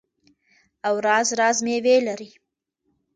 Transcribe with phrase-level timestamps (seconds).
[0.87, 2.29] او راز راز میوې لري.